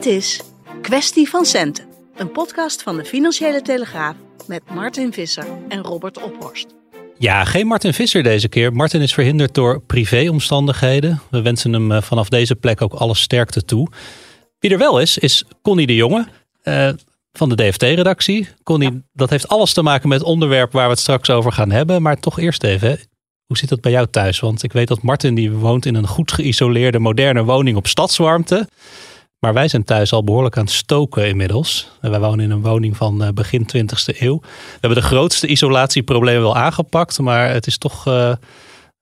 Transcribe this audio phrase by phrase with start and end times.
[0.00, 0.40] Dit is
[0.82, 1.84] Kwestie van Centen,
[2.16, 4.14] een podcast van de Financiële Telegraaf
[4.46, 6.66] met Martin Visser en Robert Ophorst.
[7.18, 8.72] Ja, geen Martin Visser deze keer.
[8.72, 11.20] Martin is verhinderd door privéomstandigheden.
[11.30, 13.88] We wensen hem eh, vanaf deze plek ook alle sterkte toe.
[14.58, 16.26] Wie er wel is, is Connie de Jonge
[16.64, 16.88] uh,
[17.32, 18.48] van de DFT-redactie.
[18.62, 21.70] Connie, dat heeft alles te maken met het onderwerp waar we het straks over gaan
[21.70, 22.02] hebben.
[22.02, 22.98] Maar toch eerst even,
[23.46, 24.40] hoe zit dat bij jou thuis?
[24.40, 28.68] Want ik weet dat Martin die woont in een goed geïsoleerde moderne woning op stadswarmte.
[29.40, 31.90] Maar wij zijn thuis al behoorlijk aan het stoken inmiddels.
[32.00, 34.40] Wij wonen in een woning van eh, begin 20e eeuw.
[34.40, 38.32] We hebben de grootste isolatieproblemen wel aangepakt, maar het is toch, uh,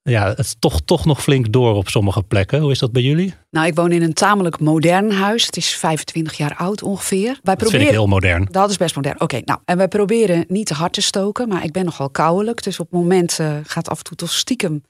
[0.03, 2.61] ja, het toch, toch nog flink door op sommige plekken.
[2.61, 3.35] Hoe is dat bij jullie?
[3.51, 5.47] Nou, ik woon in een tamelijk modern huis.
[5.47, 7.27] Het is 25 jaar oud ongeveer.
[7.27, 7.71] Wij dat proberen...
[7.71, 8.49] vind ik heel modern.
[8.51, 9.21] Dat is best modern.
[9.21, 12.63] Oké, nou, en wij proberen niet te hard te stoken, maar ik ben nogal koudelijk.
[12.63, 14.83] Dus op het moment uh, gaat af en toe toch stiekem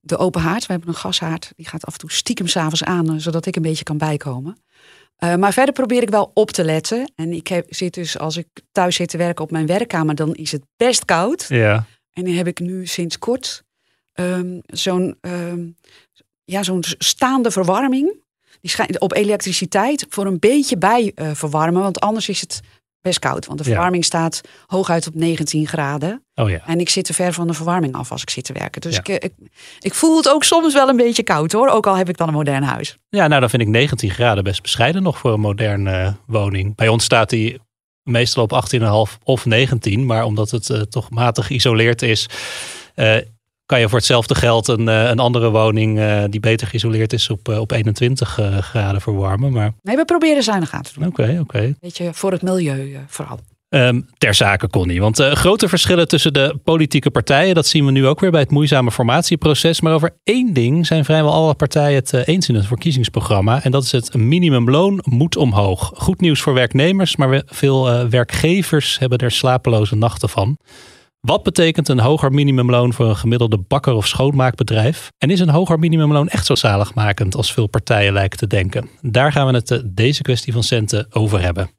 [0.00, 0.66] de open haard.
[0.66, 3.62] We hebben een gashaard, die gaat af en toe stiekem s'avonds aan, zodat ik een
[3.62, 4.62] beetje kan bijkomen.
[5.24, 7.12] Uh, maar verder probeer ik wel op te letten.
[7.14, 10.34] En ik heb, zit dus, als ik thuis zit te werken op mijn werkkamer, dan
[10.34, 11.46] is het best koud.
[11.48, 11.86] Ja.
[12.12, 13.64] En dan heb ik nu sinds kort
[14.14, 15.76] um, zo'n um,
[16.44, 18.18] ja, zo'n staande verwarming.
[18.60, 21.82] Die schijnt op elektriciteit voor een beetje bij uh, verwarmen.
[21.82, 22.60] Want anders is het
[23.00, 23.46] best koud.
[23.46, 24.08] Want de verwarming ja.
[24.08, 26.24] staat hooguit op 19 graden.
[26.34, 26.60] Oh ja.
[26.66, 28.80] En ik zit te ver van de verwarming af als ik zit te werken.
[28.80, 29.00] Dus ja.
[29.00, 29.32] ik, ik,
[29.78, 31.68] ik, voel het ook soms wel een beetje koud hoor.
[31.68, 32.98] Ook al heb ik dan een modern huis.
[33.08, 36.76] Ja, nou dan vind ik 19 graden best bescheiden nog voor een moderne uh, woning.
[36.76, 37.60] Bij ons staat die
[38.02, 40.06] meestal op 18,5 of 19.
[40.06, 42.28] Maar omdat het uh, toch matig geïsoleerd is...
[42.96, 43.16] Uh,
[43.70, 47.48] kan je voor hetzelfde geld een, een andere woning uh, die beter geïsoleerd is op,
[47.48, 49.52] uh, op 21 uh, graden verwarmen.
[49.52, 49.72] Maar...
[49.82, 51.06] Nee, we proberen zuinig aan te doen.
[51.06, 51.40] Oké, okay, oké.
[51.40, 51.74] Okay.
[51.80, 53.38] Weet je, voor het milieu vooral.
[53.68, 55.00] Um, ter zake, Connie.
[55.00, 58.50] Want grote verschillen tussen de politieke partijen, dat zien we nu ook weer bij het
[58.50, 59.80] moeizame formatieproces.
[59.80, 63.62] Maar over één ding zijn vrijwel alle partijen het eens in het verkiezingsprogramma.
[63.62, 65.92] En dat is het minimumloon moet omhoog.
[65.94, 70.58] Goed nieuws voor werknemers, maar veel werkgevers hebben er slapeloze nachten van.
[71.20, 75.12] Wat betekent een hoger minimumloon voor een gemiddelde bakker- of schoonmaakbedrijf?
[75.18, 78.88] En is een hoger minimumloon echt zo zaligmakend als veel partijen lijken te denken?
[79.00, 81.70] Daar gaan we het deze kwestie van centen over hebben.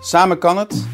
[0.00, 0.86] Samen kan het.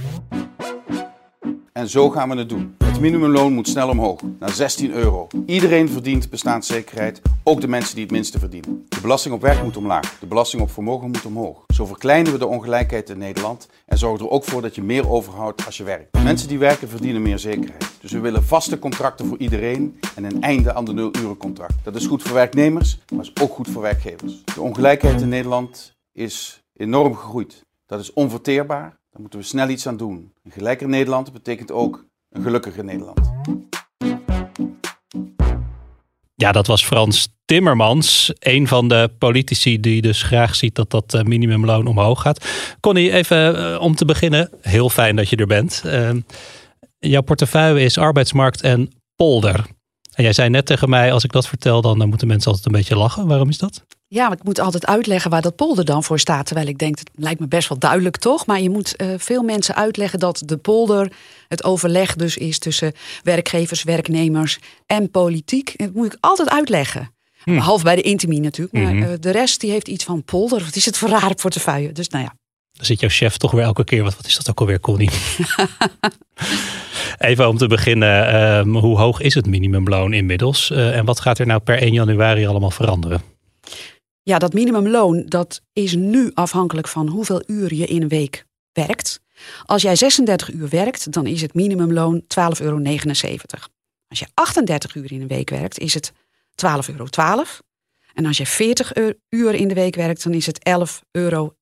[1.72, 2.76] En zo gaan we het doen.
[3.02, 5.26] Minimumloon moet snel omhoog, naar 16 euro.
[5.46, 8.84] Iedereen verdient bestaanszekerheid, ook de mensen die het minste verdienen.
[8.88, 11.64] De belasting op werk moet omlaag, de belasting op vermogen moet omhoog.
[11.74, 15.10] Zo verkleinen we de ongelijkheid in Nederland en zorgen er ook voor dat je meer
[15.10, 16.22] overhoudt als je werkt.
[16.22, 17.90] Mensen die werken verdienen meer zekerheid.
[18.00, 21.74] Dus we willen vaste contracten voor iedereen en een einde aan de nul-urencontract.
[21.82, 24.44] Dat is goed voor werknemers, maar is ook goed voor werkgevers.
[24.54, 27.64] De ongelijkheid in Nederland is enorm gegroeid.
[27.86, 29.00] Dat is onverteerbaar.
[29.10, 30.32] Daar moeten we snel iets aan doen.
[30.44, 33.30] Een gelijker Nederland betekent ook een gelukkiger Nederland.
[36.34, 41.22] Ja, dat was Frans Timmermans, een van de politici die dus graag ziet dat dat
[41.24, 42.46] minimumloon omhoog gaat.
[42.80, 45.82] Connie, even uh, om te beginnen, heel fijn dat je er bent.
[45.86, 46.10] Uh,
[46.98, 49.66] jouw portefeuille is arbeidsmarkt en polder.
[50.12, 52.78] En jij zei net tegen mij, als ik dat vertel, dan moeten mensen altijd een
[52.78, 53.26] beetje lachen.
[53.26, 53.84] Waarom is dat?
[54.14, 56.46] Ja, maar ik moet altijd uitleggen waar dat polder dan voor staat.
[56.46, 58.46] Terwijl ik denk, het lijkt me best wel duidelijk toch.
[58.46, 61.12] Maar je moet uh, veel mensen uitleggen dat de polder
[61.48, 62.92] het overleg dus is tussen
[63.22, 65.74] werkgevers, werknemers en politiek.
[65.76, 67.14] Dat moet ik altijd uitleggen.
[67.44, 67.54] Hm.
[67.54, 68.84] Behalve bij de intimie natuurlijk.
[68.84, 69.12] Maar mm-hmm.
[69.12, 70.64] uh, de rest die heeft iets van polder.
[70.64, 71.92] Wat is het voor rare portefeuille?
[71.92, 72.34] Dus nou ja.
[72.72, 74.02] Dan zit jouw chef toch weer elke keer.
[74.02, 75.10] Wat, wat is dat ook alweer, Connie?
[77.18, 78.34] Even om te beginnen.
[78.58, 80.70] Um, hoe hoog is het minimumloon inmiddels?
[80.70, 83.31] Uh, en wat gaat er nou per 1 januari allemaal veranderen?
[84.22, 89.20] Ja, dat minimumloon dat is nu afhankelijk van hoeveel uur je in een week werkt.
[89.64, 92.26] Als jij 36 uur werkt, dan is het minimumloon 12,79
[92.60, 92.80] euro.
[94.08, 96.16] Als je 38 uur in een week werkt, is het 12,12
[96.88, 97.06] euro.
[98.14, 98.92] En als je 40
[99.28, 100.72] uur in de week werkt, dan is het 11,51
[101.10, 101.54] euro.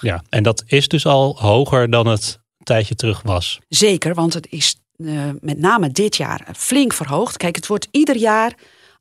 [0.00, 3.60] Ja, en dat is dus al hoger dan het een tijdje terug was.
[3.68, 7.36] Zeker, want het is uh, met name dit jaar flink verhoogd.
[7.36, 8.54] Kijk, het wordt ieder jaar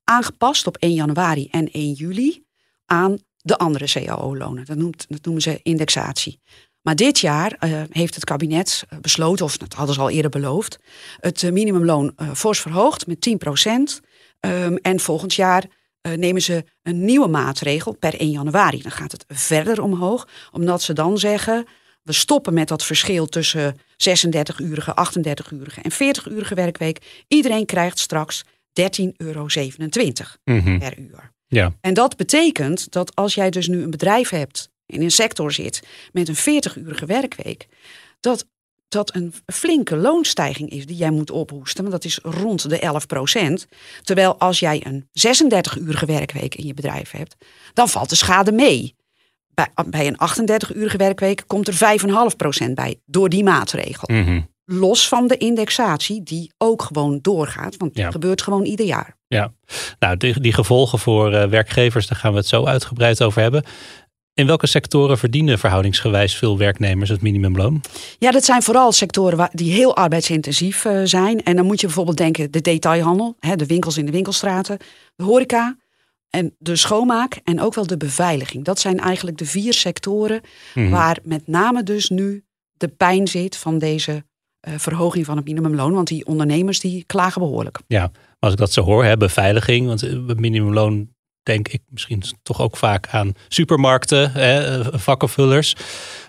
[0.04, 2.44] aangepast op 1 januari en 1 juli
[2.92, 4.66] aan de andere CAO-lonen.
[4.66, 4.78] Dat,
[5.08, 6.40] dat noemen ze indexatie.
[6.82, 10.80] Maar dit jaar uh, heeft het kabinet besloten, of dat hadden ze al eerder beloofd,
[11.20, 14.02] het minimumloon uh, fors verhoogd met 10 procent.
[14.40, 15.66] Um, en volgend jaar
[16.16, 18.82] nemen ze een nieuwe maatregel per 1 januari.
[18.82, 21.66] Dan gaat het verder omhoog, omdat ze dan zeggen:
[22.04, 27.24] we stoppen met dat verschil tussen 36-urige, 38-urige en 40-urige werkweek.
[27.28, 28.52] Iedereen krijgt straks 13,27
[29.18, 29.48] euro
[30.44, 31.32] mm per uur.
[31.52, 31.74] Ja.
[31.82, 35.84] En dat betekent dat als jij dus nu een bedrijf hebt, in een sector zit
[36.12, 37.68] met een 40-urige werkweek,
[38.20, 38.46] dat
[38.88, 41.82] dat een flinke loonstijging is die jij moet ophoesten.
[41.82, 43.68] Want dat is rond de 11 procent.
[44.02, 47.36] Terwijl als jij een 36-urige werkweek in je bedrijf hebt,
[47.74, 48.96] dan valt de schade mee.
[49.54, 50.18] Bij, bij een
[50.50, 52.00] 38-urige werkweek komt er
[52.32, 54.08] 5,5 procent bij door die maatregel.
[54.12, 54.42] Mhm.
[54.74, 58.04] Los van de indexatie, die ook gewoon doorgaat, want Ja.
[58.04, 59.16] dat gebeurt gewoon ieder jaar.
[59.28, 59.54] Ja,
[60.00, 63.64] nou, die, die gevolgen voor eh, werkgevers, daar gaan we het zo uitgebreid over hebben.
[64.34, 67.82] In welke sectoren verdienen verhoudingsgewijs veel werknemers het minimumloon?
[68.20, 71.44] Ja, dat zijn vooral sectoren waar, die heel arbeidsintensief eh, zijn.
[71.44, 74.78] En dan moet je bijvoorbeeld denken de detailhandel, hè, de winkels in de winkelstraten,
[75.16, 75.78] de horeca
[76.30, 78.66] en de schoonmaak en ook wel de beveiliging.
[78.66, 80.42] Dat zijn eigenlijk de vier sectoren
[80.74, 80.90] Mhm.
[80.90, 84.24] waar met name dus nu de pijn zit van deze
[84.62, 85.94] verhoging van het minimumloon.
[85.94, 87.80] Want die ondernemers die klagen behoorlijk.
[87.88, 91.10] Ja, als ik dat zo hoor, hè, beveiliging, want eh, minimumloon
[91.44, 95.76] denk ik misschien toch ook vaak aan supermarkten, hè, eh, vakkenvullers.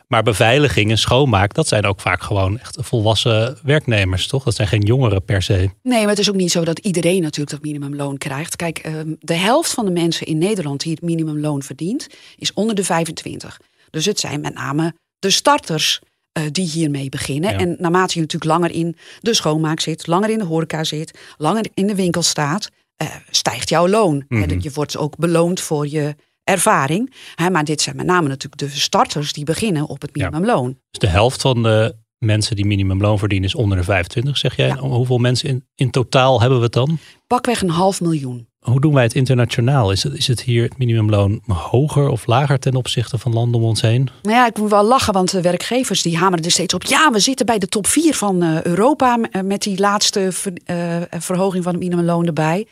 [0.08, 4.44] Maar beveiliging en schoonmaak, dat zijn ook vaak gewoon echt volwassen werknemers, toch?
[4.44, 5.70] Dat zijn geen jongeren per se.
[5.82, 8.56] Nee, maar het is ook niet zo dat iedereen natuurlijk dat minimumloon krijgt.
[8.56, 12.06] Kijk, ehm, de helft van de mensen in Nederland die het minimumloon verdient,
[12.36, 13.60] is onder de 25.
[13.90, 16.00] Dus het zijn met name de starters
[16.32, 17.50] eh, die hiermee beginnen.
[17.50, 17.58] Ja.
[17.58, 21.66] En naarmate je natuurlijk langer in de schoonmaak zit, langer in de horeca zit, langer
[21.74, 24.24] in de winkel staat, eh, stijgt jouw loon.
[24.28, 24.58] Mhm.
[24.60, 26.14] Je wordt ook beloond voor je
[26.44, 27.14] ervaring.
[27.34, 30.24] Hè, maar dit zijn met name natuurlijk de starters die beginnen op het Ja.
[30.24, 30.78] minimumloon.
[30.90, 34.66] Dus de helft van de mensen die minimumloon verdienen is onder de 25, zeg jij.
[34.66, 34.76] Ja.
[34.76, 36.98] Hoeveel mensen in, in totaal hebben we het dan?
[37.26, 38.48] Pakweg een half miljoen.
[38.62, 39.92] Hoe doen wij het internationaal?
[39.92, 43.66] Is het, is het hier het minimumloon hoger of lager ten opzichte van landen om
[43.66, 44.08] ons heen?
[44.22, 46.84] Nou ja, ik moet wel lachen, want de werkgevers die hameren er steeds op.
[46.84, 50.32] Ja, we zitten bij de top 4 van eh, Europa eh, met die laatste
[50.64, 52.66] eh, verhoging van het minimumloon erbij.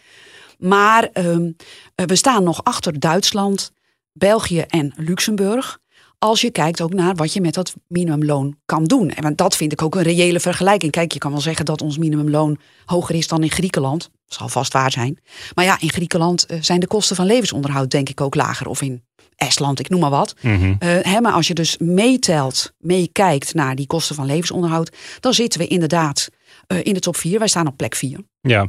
[0.60, 1.50] Maar ehm,
[1.94, 3.72] eh, we staan nog achter Duitsland,
[4.12, 5.78] België en Luxemburg.
[6.22, 9.10] Als je kijkt ook naar wat je met dat minimumloon kan doen.
[9.10, 10.92] En want dat vind ik ook een reële vergelijking.
[10.92, 14.02] Kijk, je kan wel zeggen dat ons minimumloon hoger is dan in Griekenland.
[14.02, 15.18] Dat zal vast waar zijn.
[15.54, 18.68] Maar ja, in Griekenland eh, zijn de kosten van levensonderhoud denk ik ook lager.
[18.68, 19.02] Of in
[19.36, 20.34] Estland, ik noem maar wat.
[20.40, 20.74] Mhm.
[20.78, 25.60] Eh, hè, maar als je dus meetelt, meekijkt naar die kosten van levensonderhoud, dan zitten
[25.60, 26.28] we inderdaad
[26.66, 27.38] eh, in de top 4.
[27.38, 28.18] Wij staan op plek 4.
[28.40, 28.68] Ja.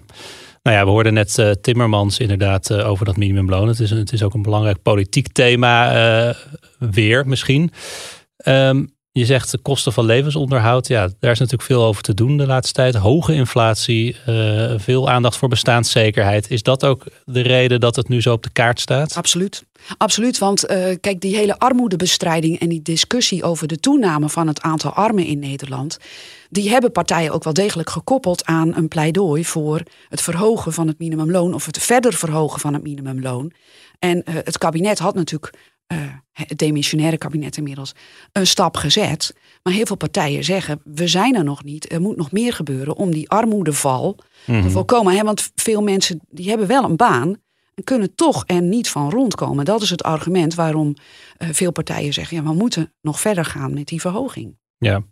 [0.64, 3.68] Nou ja, we hoorden net eh, Timmermans inderdaad eh, over dat minimumloon.
[3.68, 6.36] Het is, het is ook een belangrijk politiek thema eh,
[6.80, 7.72] weer misschien.
[8.38, 10.88] Ehm, je zegt de kosten van levensonderhoud.
[10.88, 12.96] Ja, daar is natuurlijk veel over te doen de laatste tijd.
[12.96, 16.52] Hoge inflatie, eh, veel aandacht voor bestaanszekerheid.
[16.52, 19.16] Is dat ook de reden dat het nu zo op de kaart staat?
[19.16, 19.64] Absoluut.
[19.98, 24.62] Absoluut, want eh, kijk, die hele armoedebestrijding en die discussie over de toename van het
[24.62, 25.98] aantal armen in Nederland,
[26.50, 31.00] die hebben partijen ook wel degelijk gekoppeld aan een pleidooi voor het verhogen van het
[31.00, 33.52] minimumloon of het verder verhogen van het minimumloon.
[34.00, 35.54] En eh, het kabinet had natuurlijk,
[35.92, 35.98] eh,
[36.32, 37.94] het demissionaire kabinet inmiddels,
[38.32, 39.36] een stap gezet.
[39.64, 41.92] Maar heel veel partijen zeggen, we zijn er nog niet.
[41.92, 45.16] Er moet nog meer gebeuren om die armoedeval te voorkomen.
[45.16, 45.24] Hè?
[45.24, 47.36] Want veel mensen die hebben wel een baan
[47.74, 49.66] en kunnen toch er niet van rondkomen.
[49.66, 50.94] Dat is het argument waarom
[51.38, 54.58] eh, veel partijen zeggen, ja, we moeten nog verder gaan met die verhoging.
[54.78, 55.04] Ja, nou,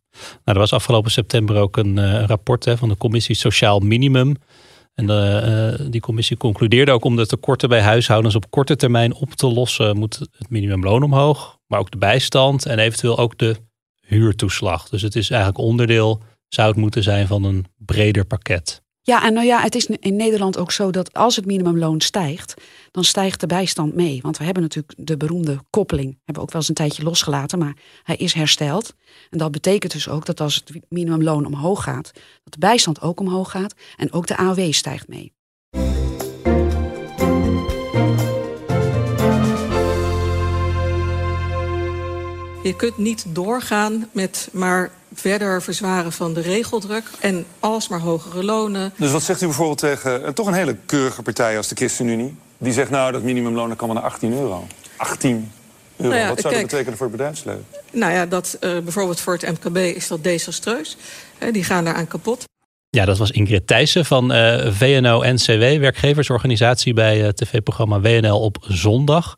[0.44, 4.36] er was afgelopen september ook een eh, rapport hè, van de commissie Sociaal Minimum.
[5.00, 9.34] En eh, die commissie concludeerde ook om de tekorten bij huishoudens op korte termijn op
[9.34, 13.56] te lossen, moet het minimumloon omhoog, maar ook de bijstand en eventueel ook de
[14.02, 14.90] huurtoeslag.
[14.90, 18.82] Dus het is eigenlijk onderdeel, zou het moeten zijn van een breder pakket.
[19.10, 22.54] Ja, en nou ja, het is in Nederland ook zo dat als het minimumloon stijgt,
[22.92, 24.20] dan stijgt de bijstand mee.
[24.22, 27.60] Want we hebben natuurlijk de beroemde koppeling, hebben we ook wel eens een tijdje losgelaten,
[27.60, 28.94] maar hij is hersteld.
[29.30, 32.12] En dat betekent dus ook dat als het minimumloon omhoog gaat,
[32.44, 35.34] dat de bijstand ook omhoog gaat en ook de AW stijgt mee.
[42.64, 48.94] Je kunt niet doorgaan met maar verder verzwaren van de regeldruk en alsmaar hogere lonen.
[48.96, 52.36] Dus wat zegt u bijvoorbeeld tegen uh, toch een hele keurige partij als de ChristenUnie?
[52.58, 54.68] Die zegt nou dat minimumloon kan maar naar 18 euro.
[54.98, 55.52] 18
[55.98, 56.12] euro.
[56.12, 57.66] Nou ja, wat zou dat betekenen voor het bedrijfsleven?
[57.92, 60.98] Nou ja, dat, uh, bijvoorbeeld voor het MKB is dat desastreus.
[61.40, 62.48] Uh, die gaan daaraan kapot.
[62.90, 69.36] Ja, dat was Ingrid Thijssen van uh, VNO-NCW, werkgeversorganisatie bij het tv-programma WNL op zondag.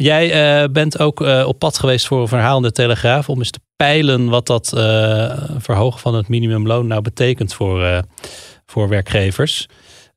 [0.00, 3.38] Jij uh, bent ook uh, op pad geweest voor een verhaal in de Telegraaf om
[3.38, 8.02] eens te peilen wat dat uh, verhogen van het minimumloon nou betekent voor,
[8.66, 9.66] voor werkgevers.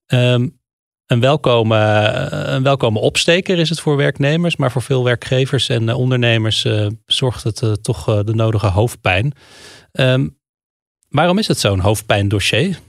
[0.08, 0.60] Um,
[1.06, 1.78] een, welkome,
[2.30, 6.68] een welkome opsteker is het voor werknemers, maar voor veel werkgevers en ondernemers
[7.06, 9.34] zorgt het toch de nodige hoofdpijn.
[9.92, 10.38] Um,
[11.10, 12.80] waarom is het zo'n hoofdpijndossier?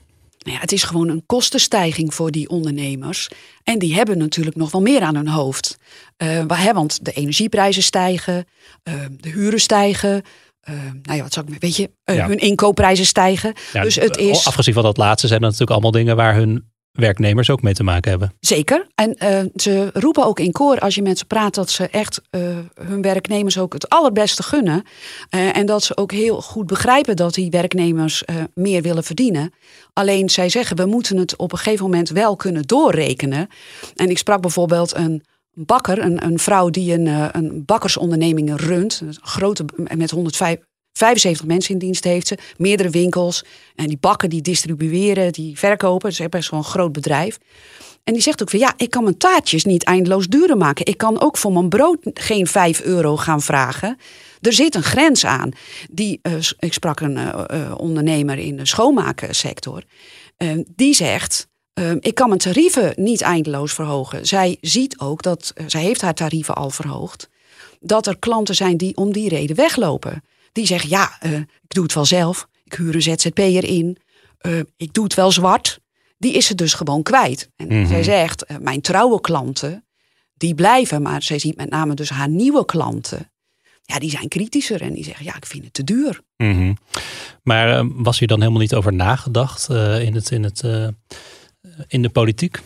[0.43, 3.29] Nou ja, het is gewoon een kostenstijging voor die ondernemers.
[3.63, 5.79] En die hebben natuurlijk nog wel meer aan hun hoofd.
[6.19, 8.45] Uh, want de energieprijzen stijgen,
[8.85, 10.23] uh, de huren stijgen.
[10.71, 12.27] Uh, nou ja, wat zou ik, weet je, ja.
[12.27, 13.55] hun inkoopprijzen stijgen.
[13.73, 14.47] Ja, dus het is.
[14.47, 17.83] Afgezien van dat laatste zijn dat natuurlijk allemaal dingen waar hun werknemers ook mee te
[17.83, 18.33] maken hebben.
[18.41, 18.87] Zeker.
[18.95, 22.21] En uh, ze roepen ook in koor als je met ze praat dat ze echt
[22.31, 24.83] uh, hun werknemers ook het allerbeste gunnen.
[25.31, 28.23] Uh, en dat ze ook heel goed begrijpen dat die werknemers
[28.55, 29.53] meer willen verdienen.
[29.93, 33.49] Alleen zij zeggen we moeten het op een gegeven moment wel kunnen doorrekenen.
[33.95, 37.07] En ik sprak bijvoorbeeld een bakker, een, een vrouw die een,
[37.37, 39.65] een bakkersonderneming runt, een grote
[39.97, 40.59] met 105,
[40.93, 43.45] 75 mensen in dienst heeft ze, meerdere winkels.
[43.75, 46.13] En die bakken, die distribueren, die verkopen.
[46.13, 47.39] Ze hebben best wel een groot bedrijf.
[48.05, 50.87] En die zegt ook van ja, ik kan mijn taartjes niet eindeloos duurder maken.
[50.87, 53.97] Ik kan ook voor mijn brood geen 5 euro gaan vragen.
[54.41, 55.51] Er zit een grens aan.
[55.91, 59.83] Die, uh, ik sprak een uh, ondernemer in de schoonmaaksector.
[60.67, 61.49] die zegt,
[62.01, 64.27] ik kan mijn tarieven niet eindeloos verhogen.
[64.27, 67.29] Zij ziet ook dat, zij heeft haar tarieven al verhoogd.
[67.81, 70.23] Dat er klanten zijn die om die reden weglopen.
[70.53, 72.49] Die zeggen, ja, uh, ik doe het wel zelf.
[72.65, 73.97] Ik huur een ZZP'er in.
[74.43, 75.81] Uh, ik doe het wel zwart.
[76.19, 77.51] Die is ze dus gewoon kwijt.
[77.57, 77.87] En mm -hmm.
[77.87, 79.87] zij zegt, uh, mijn trouwe klanten,
[80.35, 81.03] die blijven.
[81.03, 83.33] Maar zij ziet met name dus haar nieuwe klanten.
[83.83, 86.21] Ja, die zijn kritischer en die zeggen, ja, ik vind het te duur.
[86.37, 86.77] Mm -hmm.
[87.43, 90.63] Maar was hier dan helemaal niet over nagedacht in, het, in, het,
[91.89, 92.61] in de politiek?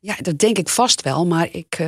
[0.00, 1.26] Ja, dat denk ik vast wel.
[1.26, 1.78] Maar ik,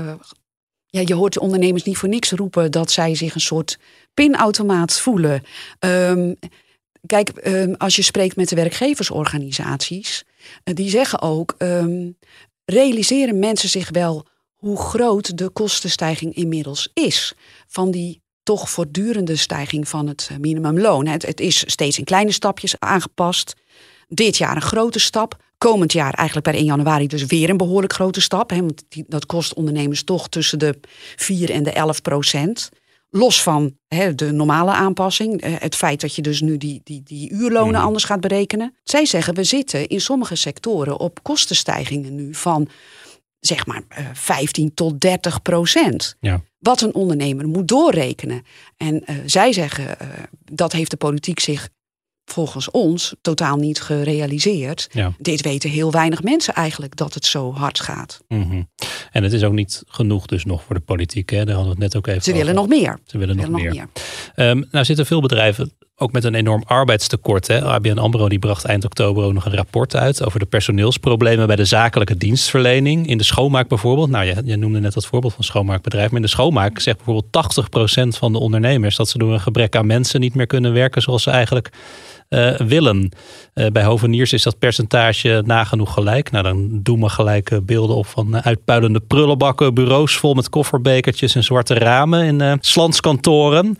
[0.90, 3.78] ja, je hoort de ondernemers niet voor niks roepen dat zij zich een soort
[4.14, 5.42] pinautomaat voelen.
[5.80, 6.37] Um,
[7.07, 10.25] kijk, um, als je spreekt met de werkgeversorganisaties,
[10.64, 12.16] uh, die zeggen ook: um,
[12.64, 17.35] realiseren mensen zich wel hoe groot de kostenstijging inmiddels is
[17.66, 21.07] van die toch voortdurende stijging van het uh, minimumloon.
[21.07, 23.54] Het is steeds in kleine stapjes aangepast.
[24.09, 25.37] Dit jaar een grote stap.
[25.59, 28.50] Komend jaar eigenlijk per 1 januari dus weer een behoorlijk grote stap.
[28.50, 30.79] Hè, want die, dat kost ondernemers toch tussen de
[31.17, 32.71] 4 en de 11 procent.
[33.11, 37.03] Los van hè, de normale aanpassing, eh, het feit dat je dus nu die, die,
[37.03, 37.87] die uurlonen mm.
[37.87, 38.75] anders gaat berekenen.
[38.85, 42.69] Zij zeggen we zitten in sommige sectoren op kostenstijgingen nu van
[43.41, 46.17] zeg maar 15 eh, tot 30 procent.
[46.21, 46.43] Ja.
[46.59, 48.43] Wat een ondernemer moet doorrekenen.
[48.77, 50.09] En uh, zij zeggen uh,
[50.53, 51.69] dat heeft de politiek zich
[52.28, 54.88] volgens ons totaal niet gerealiseerd.
[54.92, 55.12] Ja.
[55.18, 58.20] Dit weten heel weinig mensen eigenlijk dat het zo hard gaat.
[58.28, 58.68] Mm -hmm.
[59.12, 61.30] En het is ook niet genoeg dus nog voor de politiek.
[61.30, 61.44] Hè?
[61.44, 62.99] Daar hadden we het net ook even Ze willen nog meer.
[63.04, 63.70] Ze willen, nog, meer.
[63.70, 63.88] meer.
[64.50, 67.47] Um, nou zitten veel bedrijven ook met een enorm arbeidstekort.
[67.47, 67.64] Hè?
[67.64, 71.57] ABN AMRO die bracht eind oktober ook nog een rapport uit over de personeelsproblemen bij
[71.57, 73.07] de zakelijke dienstverlening.
[73.07, 74.11] In de schoonmaak bijvoorbeeld.
[74.11, 76.07] Nou, je, je noemde net dat voorbeeld van schoonmaakbedrijf.
[76.07, 77.57] Maar in de schoonmaak zegt bijvoorbeeld
[78.14, 81.02] 80% van de ondernemers dat ze door een gebrek aan mensen niet meer kunnen werken
[81.02, 81.71] zoals ze eigenlijk
[82.28, 83.12] uh, willen.
[83.55, 86.31] Uh, bij hoveniers is dat percentage nagenoeg gelijk.
[86.31, 91.35] Nou, dan doen we gelijk uh, beelden op van uitpuilende prullenbakken, bureaus vol met kofferbekertjes
[91.35, 93.78] en zwarte ramen in uh, slantskantoren.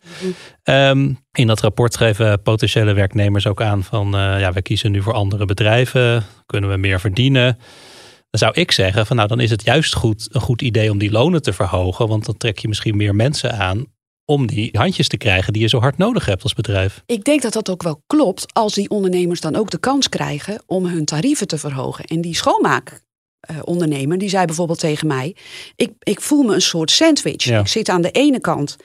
[0.69, 5.13] Um, in dat rapport schreven potentiële werknemers ook aan van ja, we kiezen nu voor
[5.13, 7.59] andere bedrijven, kunnen we meer verdienen.
[8.31, 10.99] Dan zou ik zeggen van nou dan is het juist goed, een goed idee om
[10.99, 13.87] die lonen te verhogen, want dan trek je misschien meer mensen aan
[14.25, 17.03] om die handjes te krijgen die je zo hard nodig hebt als bedrijf.
[17.07, 20.63] Ik denk dat dat ook wel klopt als die ondernemers dan ook de kans krijgen
[20.67, 22.05] om hun tarieven te verhogen.
[22.05, 23.07] En die schoonmaakondernemer
[23.67, 25.37] uh, die zei bijvoorbeeld tegen mij:
[25.77, 27.45] ik, ik voel me een soort sandwich.
[27.45, 27.61] Ja.
[27.61, 28.77] Ik zit aan de ene kant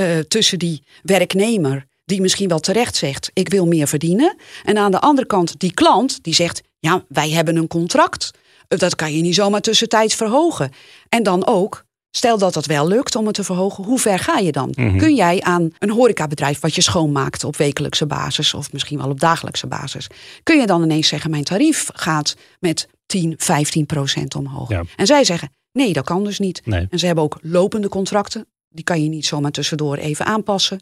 [0.00, 4.36] uh, tussen die werknemer die misschien wel terecht zegt: ik wil meer verdienen.
[4.64, 8.30] En aan de andere kant die klant die zegt: ja, wij hebben een contract.
[8.68, 10.70] Dat kan je niet zomaar tussentijds verhogen.
[11.08, 14.38] En dan ook Stel dat dat wel lukt om het te verhogen, hoe ver ga
[14.38, 14.72] je dan?
[14.76, 14.98] Mm-hmm.
[14.98, 19.20] Kun jij aan een horecabedrijf wat je schoonmaakt op wekelijkse basis of misschien wel op
[19.20, 20.06] dagelijkse basis,
[20.42, 24.68] kun je dan ineens zeggen: Mijn tarief gaat met 10, 15 procent omhoog?
[24.68, 24.82] Ja.
[24.96, 26.62] En zij zeggen: Nee, dat kan dus niet.
[26.64, 26.86] Nee.
[26.90, 28.46] En ze hebben ook lopende contracten.
[28.68, 30.80] die kan je niet zomaar tussendoor even aanpassen.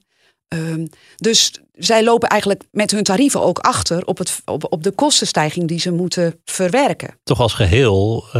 [0.48, 4.90] Ehm, dus zij lopen eigenlijk met hun tarieven ook achter op, het, op, op de
[4.90, 7.18] kostenstijging die ze moeten verwerken.
[7.22, 8.32] Toch als geheel uh,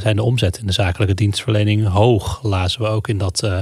[0.00, 3.58] zijn de omzet in de zakelijke dienstverlening hoog, lazen we ook in dat, uh,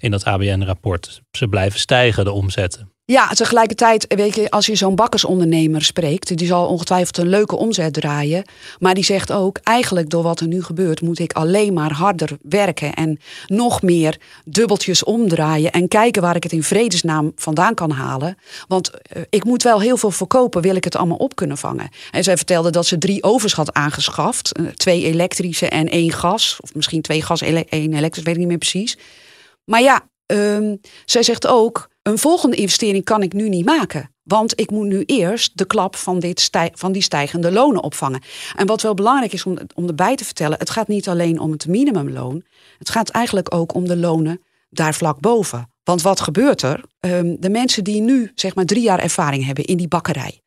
[0.00, 1.22] in dat ABN-rapport.
[1.30, 2.95] Ze blijven stijgen, de omzetten.
[3.08, 7.92] Ja, tegelijkertijd, weet je, als je zo'n bakkersondernemer spreekt, die zal ongetwijfeld een leuke omzet
[7.92, 8.44] draaien.
[8.78, 12.38] Maar die zegt ook, eigenlijk door wat er nu gebeurt, moet ik alleen maar harder
[12.42, 17.90] werken en nog meer dubbeltjes omdraaien en kijken waar ik het in vredesnaam vandaan kan
[17.90, 18.38] halen.
[18.68, 21.88] Want uh, ik moet wel heel veel verkopen, wil ik het allemaal op kunnen vangen.
[22.10, 26.58] En zij vertelde dat ze drie ovens had aangeschaft, uh, twee elektrische en één gas,
[26.60, 28.98] of misschien twee gas, één elektrisch, weet ik niet meer precies.
[29.64, 34.10] Maar ja, um, zij zegt ook, een volgende investering kan ik nu niet maken.
[34.22, 38.20] Want ik moet nu eerst de klap van, dit van die stijgende lonen opvangen.
[38.56, 41.50] En wat wel belangrijk is om, om erbij te vertellen, het gaat niet alleen om
[41.50, 42.42] het minimumloon.
[42.78, 45.70] Het gaat eigenlijk ook om de lonen daar vlak boven.
[45.84, 46.84] Want wat gebeurt er?
[47.00, 50.40] Um, de mensen die nu zeg maar drie jaar ervaring hebben in die bakkerij.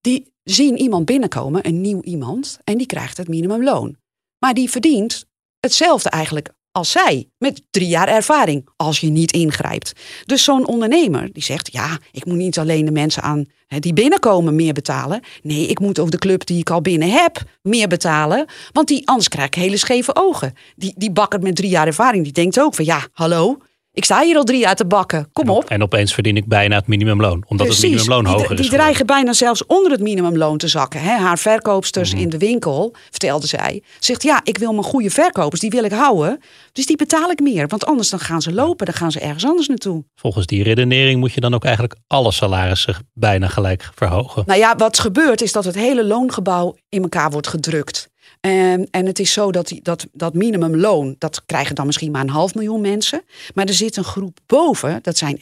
[0.00, 3.96] Die zien iemand binnenkomen, een nieuw iemand, en die krijgt het minimumloon.
[4.38, 5.26] Maar die verdient
[5.60, 9.92] hetzelfde eigenlijk als zij, met drie jaar ervaring, als je niet ingrijpt.
[10.24, 13.92] Dus zo'n ondernemer die zegt, ja, ik moet niet alleen de mensen aan hè, die
[13.92, 15.20] binnenkomen meer betalen.
[15.42, 18.46] Nee, ik moet ook de club die ik al binnen heb meer betalen.
[18.72, 20.52] Want die, anders krijg ik hele scheve ogen.
[20.76, 23.58] Die, die bakker met drie jaar ervaring, die denkt ook van, ja, hallo,
[23.94, 25.28] ik sta hier al drie jaar te bakken.
[25.32, 25.64] Kom op.
[25.64, 27.44] En opeens verdien ik bijna het minimumloon.
[27.48, 27.82] Omdat Precies.
[27.82, 28.68] het minimumloon hoger die, is.
[28.68, 31.00] Die dreigen bijna zelfs onder het minimumloon te zakken.
[31.00, 32.24] Haar verkoopsters mm -hmm.
[32.24, 35.92] in de winkel, vertelde zij, zegt ja, ik wil mijn goede verkopers, die wil ik
[35.92, 36.40] houden.
[36.72, 37.68] Dus die betaal ik meer.
[37.68, 40.04] Want anders dan gaan ze lopen, dan gaan ze ergens anders naartoe.
[40.14, 44.42] Volgens die redenering moet je dan ook eigenlijk alle salarissen bijna gelijk verhogen.
[44.46, 48.10] Nou ja, wat gebeurt is dat het hele loongebouw in elkaar wordt gedrukt.
[48.42, 52.20] En, en het is zo dat, die, dat dat minimumloon, dat krijgen dan misschien maar
[52.20, 53.22] een half miljoen mensen.
[53.54, 55.38] Maar er zit een groep boven, dat zijn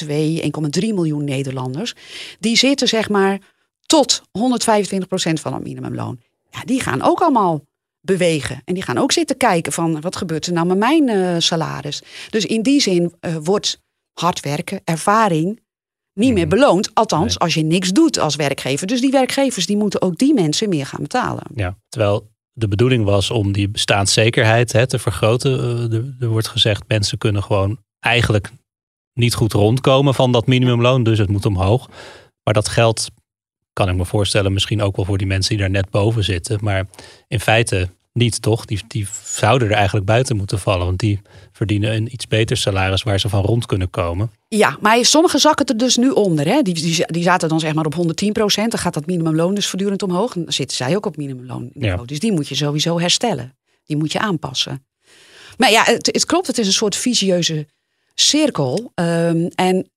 [0.00, 0.14] 1,2, 1,3
[0.80, 1.94] miljoen Nederlanders.
[2.40, 3.38] Die zitten zeg maar
[3.86, 6.20] tot 125 procent van het minimumloon.
[6.50, 7.64] Ja, die gaan ook allemaal
[8.00, 8.62] bewegen.
[8.64, 12.02] En die gaan ook zitten kijken van wat gebeurt er nou met mijn uh, salaris.
[12.30, 13.80] Dus in die zin uh, wordt
[14.12, 15.60] hard werken, ervaring
[16.14, 16.94] niet meer beloond.
[16.94, 18.86] Althans, als je niks doet als werkgever.
[18.86, 21.44] Dus die werkgevers die moeten ook die mensen meer gaan betalen.
[21.54, 25.52] Ja, terwijl de bedoeling was om die bestaanszekerheid hè, te vergroten.
[25.92, 28.50] Er, er wordt gezegd, mensen kunnen gewoon eigenlijk
[29.14, 31.02] niet goed rondkomen van dat minimumloon.
[31.02, 31.88] Dus het moet omhoog.
[32.42, 33.10] Maar dat geldt,
[33.72, 36.58] kan ik me voorstellen, misschien ook wel voor die mensen die daar net boven zitten.
[36.62, 36.86] Maar
[37.28, 38.64] in feite niet, toch?
[38.64, 40.86] Die, die zouden er eigenlijk buiten moeten vallen.
[40.86, 41.20] Want die
[41.52, 44.30] verdienen een iets beter salaris waar ze van rond kunnen komen.
[44.48, 46.46] Ja, maar sommige zakken er dus nu onder.
[46.46, 46.62] Hè?
[46.62, 48.70] Die, die, die zaten dan zeg maar op 110 procent.
[48.70, 50.34] Dan gaat dat minimumloon dus voortdurend omhoog.
[50.34, 51.70] En dan zitten zij ook op minimumloon.
[51.74, 51.96] Ja.
[51.96, 53.56] Dus die moet je sowieso herstellen.
[53.84, 54.86] Die moet je aanpassen.
[55.56, 56.46] Maar ja, het, het klopt.
[56.46, 57.66] Het is een soort visieuze
[58.14, 58.92] cirkel.
[58.94, 59.90] Um, en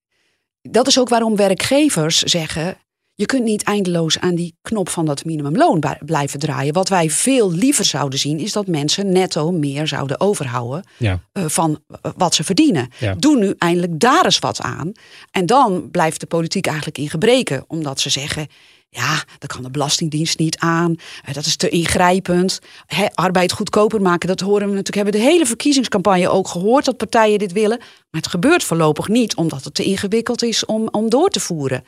[0.62, 2.78] dat is ook waarom werkgevers zeggen...
[3.18, 6.74] Je kunt niet eindeloos aan die knop van dat minimumloon blijven draaien.
[6.74, 11.20] Wat wij veel liever zouden zien, is dat mensen netto meer zouden overhouden ja.
[11.34, 11.80] uh, van
[12.18, 12.90] wat ze verdienen.
[13.00, 13.14] Ja.
[13.14, 14.92] Doe nu eindelijk daar eens wat aan.
[15.32, 18.48] En dan blijft de politiek eigenlijk in gebreken, omdat ze zeggen.
[18.90, 20.96] Ja, dat kan de Belastingdienst niet aan.
[21.32, 22.60] Dat is te ingrijpend.
[22.86, 24.96] He, arbeid goedkoper maken, dat horen we natuurlijk.
[24.96, 27.78] Hebben de hele verkiezingscampagne ook gehoord dat partijen dit willen.
[27.78, 31.84] Maar het gebeurt voorlopig niet, omdat het te ingewikkeld is om, om door te voeren.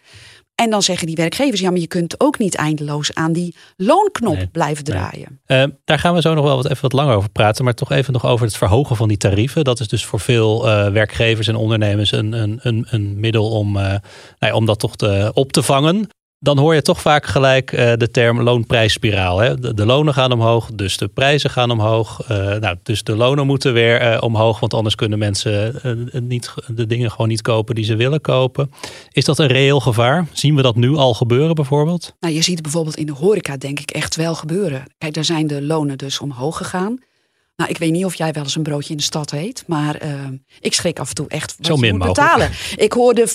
[0.61, 4.35] En dan zeggen die werkgevers, ja, maar je kunt ook niet eindeloos aan die loonknop
[4.35, 5.39] nee, blijven draaien.
[5.45, 5.65] Nee.
[5.65, 7.63] Uh, daar gaan we zo nog wel wat, even wat langer over praten.
[7.63, 9.63] Maar toch even nog over het verhogen van die tarieven.
[9.63, 13.67] Dat is dus voor veel uh, werkgevers en ondernemers een, een, een, een middel om,
[13.67, 13.99] uh, nou
[14.39, 16.09] ja, om dat toch te, op te vangen.
[16.39, 19.39] Dan hoor je toch vaak gelijk uh, de term loonprijsspiraal.
[19.39, 19.73] Hè?
[19.73, 22.31] De, lonen gaan omhoog, dus de prijzen gaan omhoog.
[22.31, 26.85] Uh, nou, dus de lonen moeten weer uh, omhoog, want anders kunnen mensen niet, de
[26.85, 28.71] dingen gewoon niet kopen die ze willen kopen.
[29.11, 30.27] Is dat een reëel gevaar?
[30.33, 32.15] Zien we dat nu al gebeuren bijvoorbeeld?
[32.19, 34.83] Nou, je ziet het bijvoorbeeld in de horeca denk ik echt wel gebeuren.
[34.97, 36.99] Kijk, daar zijn de lonen dus omhoog gegaan.
[37.57, 40.05] Nou, ik weet niet of jij wel eens een broodje in de stad eet, maar
[40.05, 40.11] uh,
[40.59, 42.51] ik schrik af en toe echt wat Zo min moet betalen.
[42.75, 43.27] Ik hoorde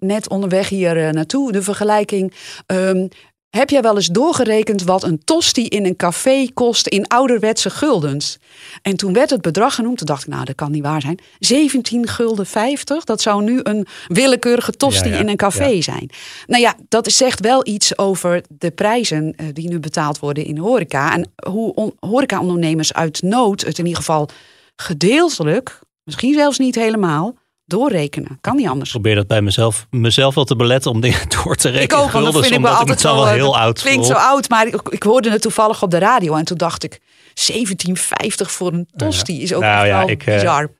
[0.00, 2.32] net onderweg hier uh, naartoe de vergelijking.
[2.66, 3.08] Um,
[3.56, 8.38] heb jij wel eens doorgerekend wat een tosti in een café kost in ouderwetse guldens?
[8.82, 9.98] En toen werd het bedrag genoemd.
[9.98, 11.18] Toen dacht ik, nou, dat kan niet waar zijn.
[11.38, 13.04] 17 gulden 50.
[13.04, 15.82] Dat zou nu een willekeurige tosti ja, ja, in een café ja.
[15.82, 16.10] zijn.
[16.46, 20.54] Nou ja, dat zegt wel iets over de prijzen uh, die nu betaald worden in
[20.54, 21.12] de horeca.
[21.12, 24.28] En hoe horecaondernemers uit nood het in ieder geval
[24.76, 27.34] gedeeltelijk, misschien zelfs niet helemaal
[27.66, 28.38] doorrekenen.
[28.40, 28.94] Kan niet anders.
[28.94, 31.98] Ik probeer dat bij mezelf, mezelf wel te beletten om dingen door te rekenen.
[31.98, 33.80] Ik ook, want dat vind ik wel altijd wel, wel heel oud.
[33.80, 36.84] Klinkt zo oud, maar ik, ik, hoorde het toevallig op de radio en toen dacht
[36.84, 37.00] ik
[37.34, 40.70] 1750 voor een tosti is ook nou, ja, wel ik, bizar.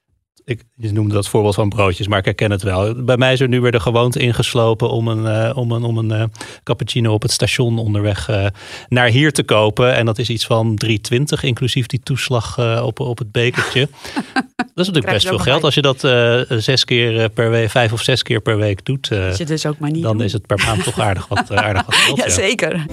[0.44, 3.05] ik, je noemde dat voorbeeld van broodjes, maar ik herken het wel.
[3.05, 5.99] Bij mij is er nu weer de gewoonte ingeslopen om een, uh, om een, om
[5.99, 6.25] een uh,
[6.62, 8.46] cappuccino op het station onderweg uh,
[8.88, 9.94] naar hier te kopen.
[9.94, 10.90] En dat is iets van 3,20,
[11.40, 13.88] inclusief die toeslag op, op het bekertje.
[14.76, 15.64] dat is natuurlijk best veel geld.
[15.64, 16.00] Als je dat
[16.62, 19.08] zes keer per week, vijf of zes keer per week doet,
[19.46, 22.16] dus ook maar niet dan is het per maand toch aardig wat, aardig wat geld.
[22.24, 22.84] ja, zeker.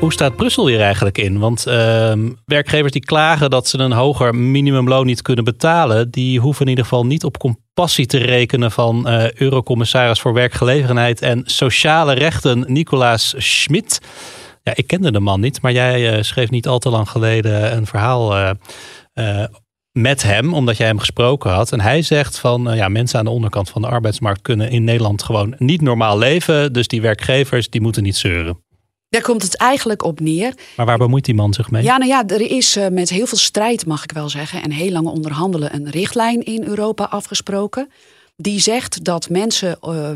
[0.00, 1.38] Hoe staat Brussel hier eigenlijk in?
[1.38, 2.12] Want uh,
[2.44, 6.84] werkgevers die klagen dat ze een hoger minimumloon niet kunnen betalen, die hoeven in ieder
[6.84, 13.34] geval niet op compassie te rekenen van uh, Eurocommissaris voor Werkgelegenheid en Sociale Rechten Nicolaas
[13.36, 14.00] Schmid.
[14.62, 17.76] Ja, ik kende de man niet, maar jij uh, schreef niet al te lang geleden
[17.76, 18.36] een verhaal
[19.14, 19.44] uh,
[19.92, 21.72] met hem, omdat jij hem gesproken had.
[21.72, 25.22] En hij zegt van ja, mensen aan de onderkant van de arbeidsmarkt kunnen in Nederland
[25.22, 26.72] gewoon niet normaal leven.
[26.72, 28.58] Dus die werkgevers die moeten niet zeuren.
[29.08, 30.54] Daar komt het eigenlijk op neer.
[30.76, 31.82] Maar waar bemoeit die man zich mee?
[31.82, 34.70] Ja, nou ja, er is uh, met heel veel strijd, mag ik wel zeggen, en
[34.70, 37.90] heel lang onderhandelen, een richtlijn in Europa afgesproken.
[38.42, 40.10] Die zegt dat mensen uh,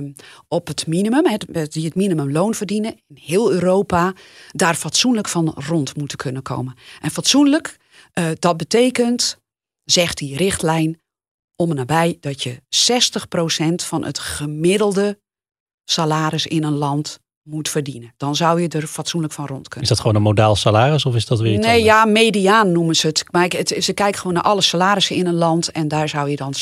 [0.48, 4.12] op het minimum, het, die het minimumloon verdienen, in heel Europa,
[4.50, 6.74] daar fatsoenlijk van rond moeten kunnen komen.
[7.00, 7.76] En fatsoenlijk,
[8.14, 9.38] uh, dat betekent,
[9.84, 11.00] zegt die richtlijn,
[11.56, 12.60] om en nabij dat je
[12.90, 15.18] 60% van het gemiddelde
[15.84, 18.14] salaris in een land moet verdienen.
[18.16, 19.82] Dan zou je er fatsoenlijk van rond kunnen.
[19.82, 22.96] Is dat gewoon een modaal salaris of is dat weer iets Nee, ja, mediaan noemen
[22.96, 23.24] ze het.
[23.30, 26.36] Maar het, ze kijken gewoon naar alle salarissen in een land en daar zou je
[26.36, 26.54] dan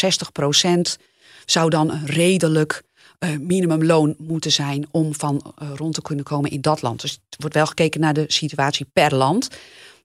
[0.98, 1.02] 60%
[1.44, 2.82] zou dan een redelijk
[3.18, 7.00] uh, minimumloon moeten zijn om van uh, rond te kunnen komen in dat land.
[7.00, 9.48] Dus het wordt wel gekeken naar de situatie per land.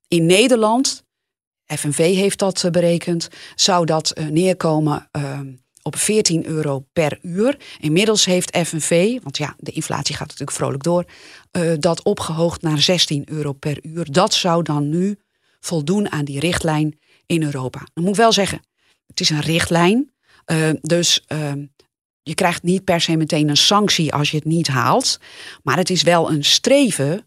[0.08, 1.04] In Nederland,
[1.66, 7.58] FNV heeft dat uh, berekend, zou dat neerkomen ehm, op 14 euro per uur.
[7.80, 11.06] Inmiddels heeft FNV, want ja, de inflatie gaat natuurlijk vrolijk door,
[11.80, 14.12] dat opgehoogd naar 16 euro per uur.
[14.12, 15.20] Dat zou dan nu
[15.60, 17.80] voldoen aan die richtlijn in Europa.
[17.94, 18.62] Dan moet ik wel zeggen,
[19.08, 20.12] het is een richtlijn.
[20.52, 21.52] Uh, dus uh,
[22.22, 25.20] je krijgt niet per se meteen een sanctie als je het niet haalt.
[25.64, 27.22] Maar het is wel een streven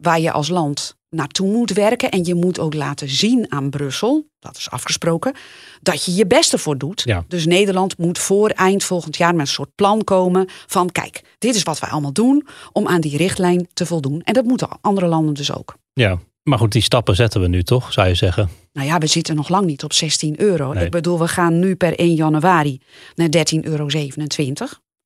[0.00, 2.10] waar je als land naartoe moet werken.
[2.10, 5.34] En je moet ook laten zien aan Brussel, dat is afgesproken,
[5.80, 7.02] dat je je beste voor doet.
[7.04, 7.24] Ja.
[7.28, 11.54] Dus Nederland moet voor eind volgend jaar met een soort plan komen van kijk, dit
[11.54, 14.22] is wat wij allemaal doen om aan die richtlijn te voldoen.
[14.22, 15.76] En dat moeten andere landen dus ook.
[15.92, 18.48] Ja, maar goed, die stappen zetten we nu toch, zou je zeggen?
[18.72, 20.72] Nou ja, we zitten nog lang niet op 16 euro.
[20.72, 20.84] Nee.
[20.84, 22.80] Ik bedoel, we gaan nu per 1 januari
[23.14, 23.88] naar 13,27 euro.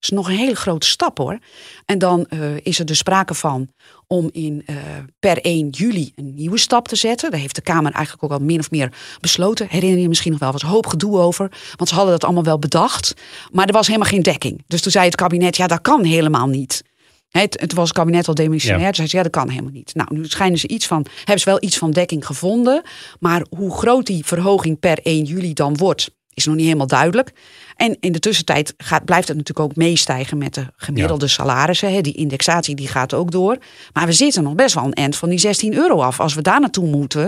[0.00, 1.38] Dat is nog een hele grote stap hoor.
[1.84, 3.68] En dan uh, is er dus sprake van
[4.06, 4.76] om in, uh,
[5.18, 7.30] per 1 juli een nieuwe stap te zetten.
[7.30, 9.66] Daar heeft de Kamer eigenlijk ook al min of meer besloten.
[9.68, 11.52] Herinner je misschien nog wel, was hoop gedoe over.
[11.76, 13.14] Want ze hadden dat allemaal wel bedacht.
[13.52, 14.64] Maar er was helemaal geen dekking.
[14.66, 16.82] Dus toen zei het kabinet, ja dat kan helemaal niet.
[17.30, 18.80] Het, het was het kabinet al demissionair.
[18.80, 18.86] Ja.
[18.86, 19.94] Toen zei ze, ja dat kan helemaal niet.
[19.94, 22.82] Nou, nu schijnen ze iets van, hebben ze wel iets van dekking gevonden.
[23.20, 27.32] Maar hoe groot die verhoging per 1 juli dan wordt is nog niet helemaal duidelijk.
[27.76, 31.30] En in de tussentijd gaat, blijft het natuurlijk ook meestijgen met de gemiddelde ja.
[31.30, 31.92] salarissen.
[31.92, 32.00] Hè.
[32.00, 33.58] Die indexatie die gaat ook door.
[33.92, 36.20] Maar we zitten nog best wel een eind van die 16 euro af.
[36.20, 37.26] Als we daar naartoe moeten,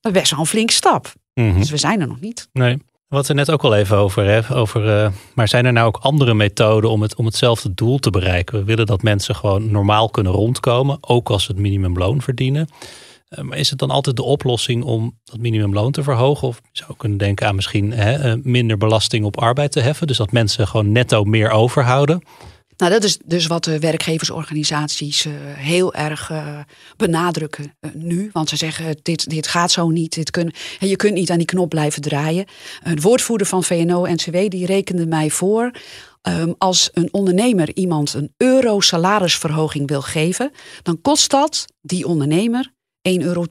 [0.00, 1.12] dat is best wel een flinke stap.
[1.34, 1.58] Mm -hmm.
[1.58, 2.48] Dus we zijn er nog niet.
[2.52, 2.78] Nee.
[3.08, 5.96] Wat we net ook al even over hè, over, uh, maar zijn er nou ook
[5.96, 8.58] andere methoden om, het, om hetzelfde doel te bereiken?
[8.58, 12.68] We willen dat mensen gewoon normaal kunnen rondkomen, ook als ze het minimumloon verdienen.
[13.30, 16.48] Uh, maar is het dan altijd de oplossing om dat minimumloon te verhogen?
[16.48, 20.06] Of je zou kunnen denken aan misschien hè, uh, minder belasting op arbeid te heffen.
[20.06, 22.22] Dus dat mensen gewoon netto meer overhouden.
[22.76, 26.58] Nou, dat is dus wat de werkgeversorganisaties uh, heel erg uh,
[26.96, 28.30] benadrukken uh, nu.
[28.32, 30.14] Want ze zeggen, dit, dit gaat zo niet.
[30.14, 32.44] Dit kun, je kunt niet aan die knop blijven draaien.
[32.82, 35.70] Een woordvoerder van VNO-NCW die rekende mij voor...
[36.28, 40.50] Um, als een ondernemer iemand een euro salarisverhoging wil geven...
[40.82, 42.72] dan kost dat die ondernemer
[43.08, 43.44] 1,80 euro.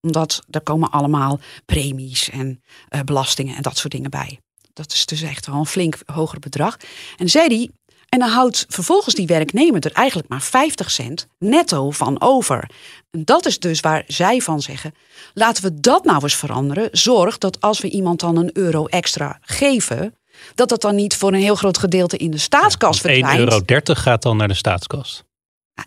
[0.00, 2.62] Omdat er komen allemaal premies en
[3.04, 4.40] belastingen en dat soort dingen bij.
[4.72, 6.76] Dat is dus echt wel een flink hoger bedrag.
[7.16, 7.70] En zei hij,
[8.08, 12.70] en dan houdt vervolgens die werknemer er eigenlijk maar 50 cent netto van over.
[13.10, 14.94] En dat is dus waar zij van zeggen:
[15.34, 16.88] laten we dat nou eens veranderen.
[16.92, 20.14] Zorg dat als we iemand dan een euro extra geven,
[20.54, 23.38] dat dat dan niet voor een heel groot gedeelte in de staatskas verdwijnt.
[23.38, 25.24] 1,30 euro gaat dan naar de staatskas.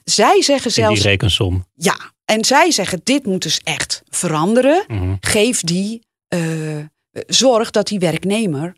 [0.04, 0.96] Zij zeggen zelfs.
[0.96, 1.66] In die rekensom.
[1.74, 4.84] Ja, en zij zeggen: dit moet dus echt veranderen.
[4.88, 5.18] Mm -hmm.
[5.20, 6.08] Geef die.
[6.34, 6.86] Uh,
[7.28, 8.76] zorg dat die werknemer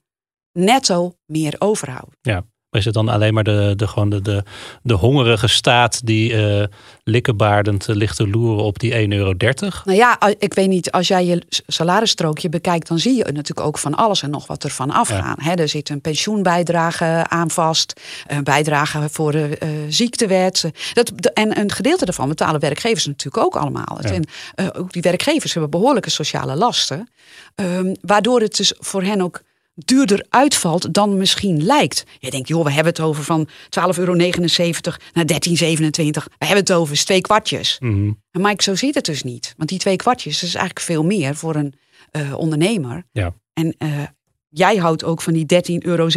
[0.52, 2.16] netto meer overhoudt.
[2.22, 2.46] Ja.
[2.72, 4.44] Is het dan alleen maar de, de, gewoon de, de,
[4.82, 6.64] de hongerige staat die uh,
[7.04, 9.34] likkenbaardend ligt te loeren op die 1,30 euro?
[9.38, 13.78] Nou ja, ik weet niet, als jij je salarisstrookje bekijkt, dan zie je natuurlijk ook
[13.78, 15.38] van alles en nog wat er van afgaan.
[15.44, 15.56] Ja.
[15.56, 20.72] er zit een pensioenbijdrage aan vast, een bijdrage voor de uh, ziektewet.
[20.94, 23.98] Dat, en een gedeelte daarvan betalen werkgevers natuurlijk ook allemaal.
[24.02, 24.10] Ja.
[24.10, 27.10] En uh, ook die werkgevers hebben behoorlijke sociale lasten.
[27.56, 29.42] Um, waardoor het dus voor hen ook
[29.86, 32.04] duurder uitvalt dan misschien lijkt.
[32.20, 33.52] Je denkt, joh, we hebben het over van 12,79
[33.98, 36.24] euro naar 13,27.
[36.38, 37.78] We hebben het over is twee kwartjes.
[37.80, 39.54] Mm Maar Mike, zo ziet het dus niet.
[39.58, 41.74] Want die twee kwartjes is eigenlijk veel meer voor een
[42.12, 43.04] uh, ondernemer.
[43.12, 43.34] Ja.
[43.54, 44.04] En uh,
[44.50, 46.08] jij houdt ook van die 13,27 euro.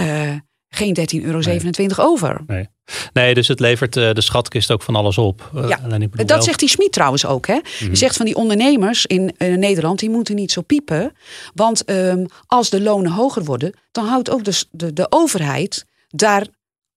[0.00, 0.34] Uh,
[0.74, 1.88] geen 13,27 euro nee.
[1.96, 2.40] over.
[2.46, 2.68] Nee.
[3.12, 5.50] nee, dus het levert uh, de schatkist ook van alles op.
[5.54, 5.76] Uh, ja,
[6.08, 6.42] dat wel...
[6.42, 7.46] zegt die Smit trouwens ook.
[7.46, 7.54] Hè?
[7.54, 7.88] Mm -hmm.
[7.88, 11.12] Die zegt van die ondernemers in uh, Nederland, die moeten niet zo piepen.
[11.54, 16.46] Want um, als de lonen hoger worden, dan houdt ook de, de, de overheid daar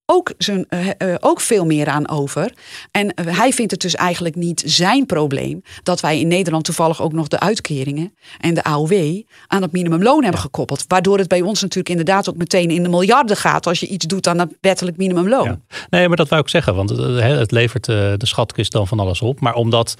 [0.09, 2.53] ook, zijn, uh, uh, ook veel meer aan over.
[2.91, 7.01] En uh, hij vindt het dus eigenlijk niet zijn probleem dat wij in Nederland toevallig
[7.01, 10.85] ook nog de uitkeringen en de AOW aan het minimumloon hebben gekoppeld.
[10.87, 14.05] Waardoor het bij ons natuurlijk inderdaad ook meteen in de miljarden gaat als je iets
[14.05, 15.45] doet aan het wettelijk minimumloon.
[15.45, 15.59] Ja.
[15.89, 19.39] Nee, maar dat wou ik zeggen, want het levert de schatkist dan van alles op.
[19.39, 19.95] Maar omdat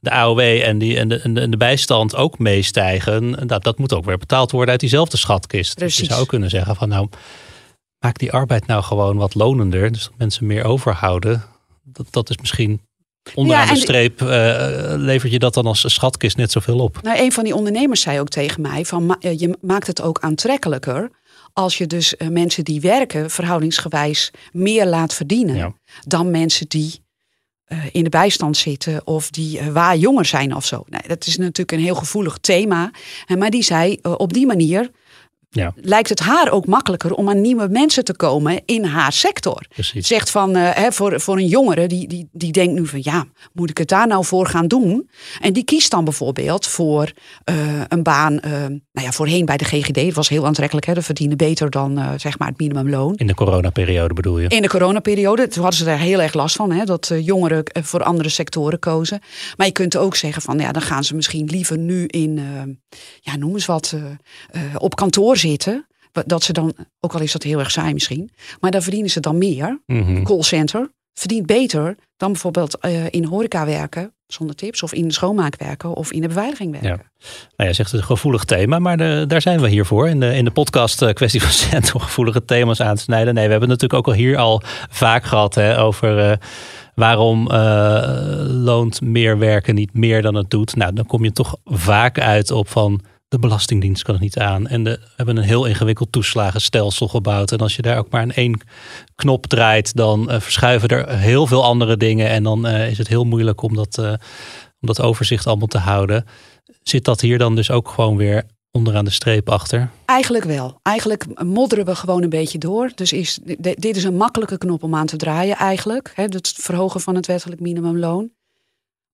[0.00, 4.18] de AOW en, die, en, de, en, bijstand ook meestijgen, dat, dat moet ook weer
[4.18, 5.74] betaald worden uit diezelfde schatkist.
[5.74, 5.98] Precies.
[5.98, 7.08] Dus je zou kunnen zeggen van nou
[8.02, 9.92] maak die arbeid nou gewoon wat lonender.
[9.92, 11.42] Dus dat mensen meer overhouden.
[11.84, 12.80] Dat, dat is misschien
[13.34, 14.28] onderaan ja, de streep uh,
[14.96, 17.02] levert je dat dan als schatkist net zoveel op.
[17.02, 21.10] Nou, een van die ondernemers zei ook tegen mij: van je maakt het ook aantrekkelijker.
[21.52, 25.72] Als je dus uh, mensen die werken verhoudingsgewijs meer laat verdienen ja.
[26.06, 27.00] dan mensen die
[27.92, 30.84] in de bijstand zitten of die waar jonger zijn of zo.
[30.88, 32.90] Nee, dat is natuurlijk een heel gevoelig thema.
[33.38, 34.90] Maar die zei op die manier
[35.52, 35.72] ja.
[35.76, 39.66] lijkt het haar ook makkelijker om aan nieuwe mensen te komen in haar sector.
[39.68, 40.06] Precies.
[40.06, 43.24] Zegt van, uh, hè, voor, voor een jongere, die, die, die denkt nu van ja,
[43.52, 45.10] moet ik het daar nou voor gaan doen?
[45.40, 47.12] En die kiest dan bijvoorbeeld voor
[47.50, 50.94] uh, een baan, uh, nou ja, voorheen bij de GGD, het was heel aantrekkelijk, hè,
[50.94, 53.14] dat verdienen beter dan zeg maar het minimumloon.
[53.14, 54.48] In de coronaperiode bedoel je?
[54.48, 58.02] In de coronaperiode, toen hadden ze daar heel erg last van, hè, dat jongeren voor
[58.02, 59.20] andere sectoren kozen.
[59.56, 62.40] Maar je kunt ook zeggen van, ja, dan gaan ze misschien liever nu in,
[63.20, 63.94] ja, noem eens wat,
[64.78, 65.86] op kantoor zitten.
[66.26, 69.20] Dat ze dan, ook al is dat heel erg saai misschien, maar dan verdienen ze
[69.20, 69.82] dan meer.
[69.86, 70.24] Mm -hmm.
[70.24, 75.56] Callcenter verdient beter dan bijvoorbeeld uh, in horeca werken zonder tips, of in de schoonmaak
[75.56, 76.90] werken of in de beveiliging werken.
[76.90, 77.26] Ja.
[77.56, 80.08] Nou, je zegt het een gevoelig thema, maar de, daar zijn we hier voor.
[80.08, 83.34] In de, in de podcast uh, kwestie van cent om gevoelige thema's aan te snijden.
[83.34, 86.36] Nee, we hebben het natuurlijk ook al hier al vaak gehad hè, over uh,
[86.94, 87.48] waarom
[88.46, 90.76] loont meer werken niet meer dan het doet.
[90.76, 93.00] Nou, dan kom je toch vaak uit op van
[93.32, 94.66] de Belastingdienst kan het niet aan.
[94.66, 97.52] En we hebben een heel ingewikkeld toeslagenstelsel gebouwd.
[97.52, 98.60] En als je daar ook maar aan één
[99.14, 102.28] knop draait, dan uh, verschuiven er heel veel andere dingen.
[102.28, 104.06] En dan uh, is het heel moeilijk om dat, uh,
[104.80, 106.24] om dat overzicht allemaal te houden.
[106.82, 109.90] Zit dat hier dan dus ook gewoon weer onderaan de streep achter?
[110.04, 110.78] Eigenlijk wel.
[110.82, 112.92] Eigenlijk modderen we gewoon een beetje door.
[112.94, 116.12] Dus is, dit is een makkelijke knop om aan te draaien eigenlijk.
[116.14, 118.30] Hè, het verhogen van het wettelijk minimumloon.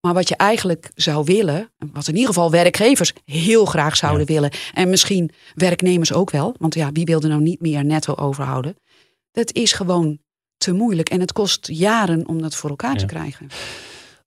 [0.00, 4.32] Maar wat je eigenlijk zou willen, wat in ieder geval werkgevers heel graag zouden ja.
[4.32, 8.14] willen, en misschien werknemers ook wel, want ja, wie wil er nou niet meer netto
[8.14, 8.76] overhouden?
[9.30, 10.18] Dat is gewoon
[10.56, 12.98] te moeilijk en het kost jaren om dat voor elkaar ja.
[12.98, 13.48] te krijgen.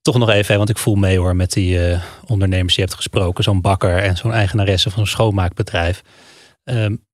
[0.01, 3.01] Toch nog even, want ik voel mee hoor met die uh, ondernemers die je hebt
[3.01, 6.01] gesproken, zo'n bakker en zo'n eigenaresse van een schoonmaakbedrijf.
[6.63, 7.05] Um,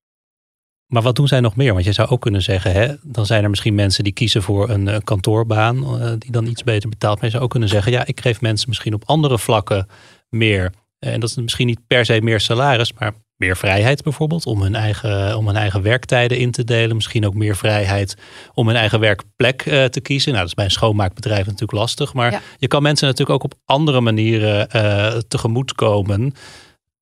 [0.88, 1.72] maar wat doen zij nog meer?
[1.72, 4.68] Want je zou ook kunnen zeggen, hè, dan zijn er misschien mensen die kiezen voor
[4.70, 7.16] een, een kantoorbaan, uh, die dan iets beter betaalt.
[7.16, 9.88] Maar je zou ook kunnen zeggen, ja, ik geef mensen misschien op andere vlakken
[10.28, 10.72] meer.
[10.98, 14.74] En dat is misschien niet per se meer salaris, maar meer vrijheid bijvoorbeeld om hun
[14.74, 16.96] eigen, om hun eigen werktijden in te delen.
[16.96, 18.16] Misschien ook meer vrijheid
[18.54, 20.28] om hun eigen werkplek uh, te kiezen.
[20.28, 22.14] Nou, dat is bij een schoonmaakbedrijf natuurlijk lastig.
[22.14, 22.40] Maar ja.
[22.58, 26.34] je kan mensen natuurlijk ook op andere manieren uh, tegemoetkomen.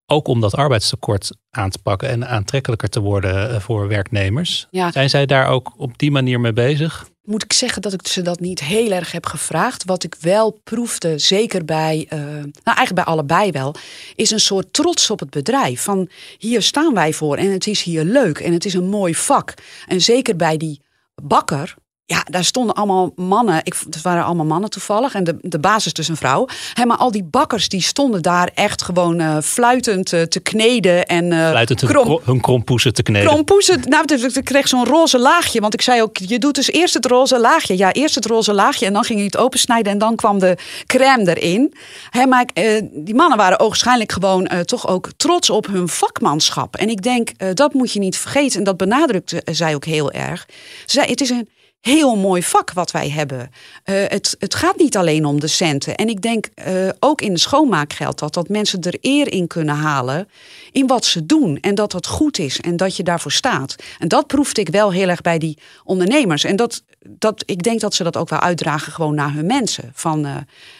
[0.07, 4.67] Ook om dat arbeidstekort aan te pakken en aantrekkelijker te worden voor werknemers.
[4.71, 4.93] Ja.
[4.93, 7.09] Zijn zij daar ook op die manier mee bezig?
[7.23, 9.85] Moet ik zeggen dat ik ze dat niet heel erg heb gevraagd.
[9.85, 13.75] Wat ik wel proefde, zeker bij, uh, nou eigenlijk bij allebei wel,
[14.15, 15.83] is een soort trots op het bedrijf.
[15.83, 19.15] Van hier staan wij voor en het is hier leuk en het is een mooi
[19.15, 19.55] vak.
[19.87, 20.81] En zeker bij die
[21.23, 21.75] bakker,
[22.09, 23.61] Ja, daar stonden allemaal mannen.
[23.63, 25.15] Ik, het waren allemaal mannen toevallig.
[25.15, 26.47] En de, de basis dus een vrouw.
[26.75, 31.07] He, maar al die bakkers die stonden daar echt gewoon uh, fluitend uh, te kneden.
[31.07, 33.29] En, uh, fluitend krom, hun krompoezen te kneden.
[33.29, 33.81] Krompoezen.
[33.89, 35.61] Nou, dus ik kreeg zo'n roze laagje.
[35.61, 37.77] Want ik zei ook, je doet dus eerst het roze laagje.
[37.77, 38.87] Ja, eerst het roze laagje.
[38.87, 39.93] En dan ging je het opensnijden.
[39.93, 41.75] En dan kwam de crème erin.
[42.11, 42.47] He, maar
[42.93, 46.77] die mannen waren ogenschijnlijk gewoon toch ook trots op hun vakmanschap.
[46.77, 48.59] En ik denk, dat moet je niet vergeten.
[48.59, 50.47] En dat benadrukte zij ook heel erg.
[50.87, 51.49] Ze zei, het is een
[51.81, 53.41] heel mooi vak wat wij hebben.
[53.41, 53.49] Uh,
[53.85, 55.95] het, het gaat niet alleen om de centen.
[55.95, 59.47] En ik denk uh, ook in de schoonmaak geldt dat, dat mensen er eer in
[59.47, 60.29] kunnen halen
[60.73, 61.59] in wat ze doen.
[61.61, 63.77] En dat dat goed is en dat je daarvoor staat.
[63.99, 66.45] En dat proefde ik wel heel erg bij die ondernemers.
[66.45, 69.91] En dat, dat, ik denk dat ze dat ook wel uitdragen gewoon naar hun mensen.
[69.95, 70.37] Van uh,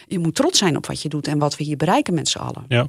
[0.07, 2.37] je moet trots zijn op wat je doet en wat we hier bereiken met z'n
[2.37, 2.65] allen.
[2.67, 2.87] Ja.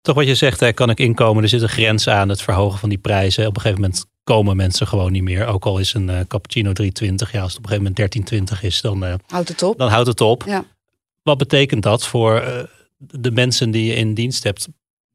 [0.00, 1.42] Toch wat je zegt, kan ik inkomen.
[1.42, 3.46] Er zit een grens aan het verhogen van die prijzen.
[3.46, 5.46] Op een gegeven moment komen mensen gewoon niet meer.
[5.46, 8.62] Ook al is een uh, cappuccino 320, ja, als het op een gegeven moment 1320
[8.62, 9.78] is, dan, uh, houdt het op.
[9.78, 10.42] dan houdt het op.
[10.46, 10.64] Ja.
[11.22, 12.62] Wat betekent dat voor uh,
[12.96, 14.68] de mensen die je in dienst hebt?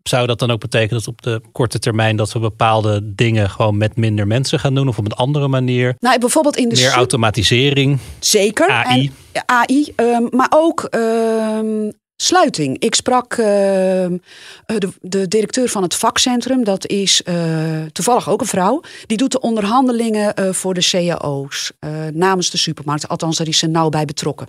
[0.03, 3.77] Zou dat dan ook betekenen dat op de korte termijn dat we bepaalde dingen gewoon
[3.77, 5.95] met minder mensen gaan doen of op een andere manier?
[5.99, 7.99] Nou, bijvoorbeeld in de meer automatisering.
[8.19, 8.69] Zeker.
[8.69, 9.11] AI.
[9.31, 12.79] En, AI, um, maar ook um, sluiting.
[12.79, 14.19] Ik sprak uh, de,
[15.01, 17.35] de, directeur van het vakcentrum, dat is uh,
[17.91, 18.81] toevallig ook een vrouw.
[19.05, 21.71] Die doet de onderhandelingen uh, voor de cao's
[22.13, 23.07] namens de supermarkt.
[23.07, 24.47] Althans, daar is ze nauw bij betrokken.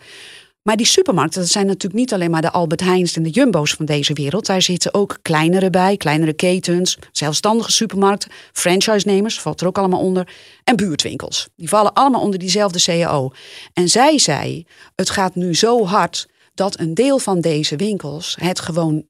[0.65, 3.73] Maar die supermarkten, dat zijn natuurlijk niet alleen maar de Albert Heijns en de Jumbo's
[3.73, 4.47] van deze wereld.
[4.47, 10.29] Daar zitten ook kleinere bij, kleinere ketens, zelfstandige supermarkten, franchise-nemers, valt er ook allemaal onder,
[10.65, 11.49] en buurtwinkels.
[11.57, 13.33] Die vallen allemaal onder diezelfde CAO.
[13.73, 18.61] En zij zei, het gaat nu zo hard dat een deel van deze winkels het
[18.61, 19.07] gewoon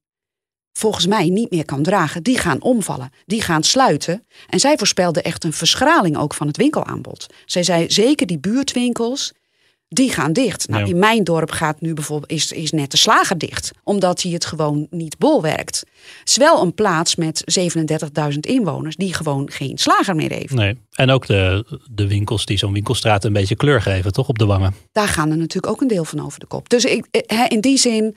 [0.72, 2.22] volgens mij niet meer kan dragen.
[2.22, 4.26] Die gaan omvallen, die gaan sluiten.
[4.48, 7.26] En zij voorspelde echt een verschraling ook van het winkelaanbod.
[7.44, 9.32] Zij zei zeker die buurtwinkels,
[9.94, 10.68] die gaan dicht.
[10.68, 14.32] Nou, in mijn dorp gaat nu bijvoorbeeld is, is net de slager dicht, omdat hij
[14.32, 15.84] het gewoon niet bolwerkt.
[16.18, 17.58] Het is wel een plaats met
[18.32, 20.54] 37.000 inwoners die gewoon geen slager meer heeft.
[20.54, 20.78] Nee.
[20.92, 24.46] En ook de, de winkels die zo'n winkelstraat een beetje kleur geven, toch op de
[24.46, 24.74] wangen.
[24.92, 26.68] Daar gaan er natuurlijk ook een deel van over de kop.
[26.68, 28.16] Dus ik, eh, in die zin,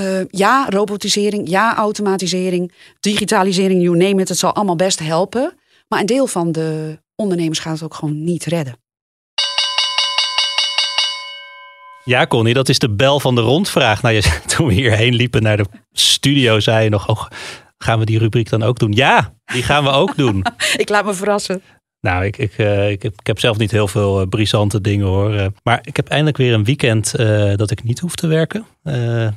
[0.00, 5.54] uh, ja, robotisering, ja, automatisering, digitalisering, you name it, het zal allemaal best helpen.
[5.88, 8.81] Maar een deel van de ondernemers gaat het ook gewoon niet redden.
[12.04, 14.02] Ja, Connie, dat is de bel van de rondvraag.
[14.02, 17.24] Nou, je, toen we hierheen liepen naar de studio, zei je nog: oh,
[17.78, 18.92] gaan we die rubriek dan ook doen?
[18.92, 20.44] Ja, die gaan we ook doen.
[20.76, 21.62] ik laat me verrassen.
[22.00, 25.06] Nou, ik, ik, uh, ik, heb, ik heb zelf niet heel veel uh, brisante dingen
[25.06, 25.34] hoor.
[25.34, 27.14] Uh, maar ik heb eindelijk weer een weekend
[27.56, 28.66] dat ik niet hoef te werken.